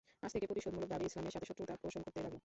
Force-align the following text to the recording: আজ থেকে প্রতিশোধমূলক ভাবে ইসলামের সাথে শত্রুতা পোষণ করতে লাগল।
আজ 0.25 0.29
থেকে 0.35 0.47
প্রতিশোধমূলক 0.49 0.89
ভাবে 0.93 1.03
ইসলামের 1.09 1.33
সাথে 1.35 1.47
শত্রুতা 1.49 1.75
পোষণ 1.83 2.01
করতে 2.05 2.19
লাগল। 2.25 2.39